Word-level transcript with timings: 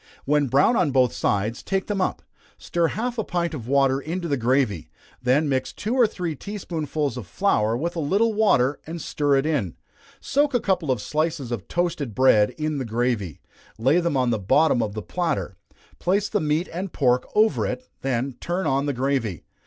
When 0.25 0.47
brown 0.47 0.75
on 0.75 0.89
both 0.89 1.13
sides, 1.13 1.61
take 1.61 1.85
them 1.85 2.01
up 2.01 2.23
stir 2.57 2.87
half 2.87 3.19
a 3.19 3.23
pint 3.23 3.53
of 3.53 3.67
water 3.67 3.99
into 3.99 4.27
the 4.27 4.35
gravy, 4.35 4.89
then 5.21 5.47
mix 5.47 5.71
two 5.71 5.93
or 5.93 6.07
three 6.07 6.35
tea 6.35 6.57
spoonsful 6.57 7.15
of 7.15 7.27
flour 7.27 7.77
with 7.77 7.95
a 7.95 7.99
little 7.99 8.33
water, 8.33 8.79
and 8.87 8.99
stir 8.99 9.35
it 9.35 9.45
in 9.45 9.75
soak 10.19 10.55
a 10.55 10.59
couple 10.59 10.89
of 10.89 11.03
slices 11.03 11.51
of 11.51 11.67
toasted 11.67 12.15
bread 12.15 12.49
in 12.57 12.79
the 12.79 12.83
gravy, 12.83 13.41
lay 13.77 13.99
them 13.99 14.17
on 14.17 14.31
the 14.31 14.39
bottom 14.39 14.81
of 14.81 14.95
the 14.95 15.03
platter, 15.03 15.55
place 15.99 16.27
the 16.29 16.41
meat 16.41 16.67
and 16.73 16.93
pork 16.93 17.29
over 17.35 17.67
it, 17.67 17.87
then 18.01 18.33
turn 18.41 18.65
on 18.65 18.87
the 18.87 18.93
gravy. 18.93 19.43